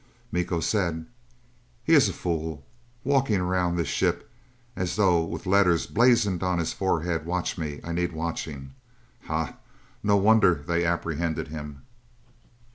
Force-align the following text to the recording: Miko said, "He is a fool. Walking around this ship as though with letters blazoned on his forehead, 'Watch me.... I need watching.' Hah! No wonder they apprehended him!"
Miko 0.31 0.59
said, 0.61 1.05
"He 1.83 1.93
is 1.93 2.09
a 2.09 2.13
fool. 2.13 2.65
Walking 3.03 3.39
around 3.39 3.75
this 3.75 3.87
ship 3.87 4.31
as 4.75 4.95
though 4.95 5.23
with 5.23 5.45
letters 5.45 5.85
blazoned 5.85 6.41
on 6.41 6.57
his 6.57 6.73
forehead, 6.73 7.23
'Watch 7.23 7.55
me.... 7.55 7.79
I 7.83 7.91
need 7.91 8.11
watching.' 8.11 8.73
Hah! 9.25 9.57
No 10.01 10.17
wonder 10.17 10.55
they 10.55 10.83
apprehended 10.87 11.49
him!" 11.49 11.83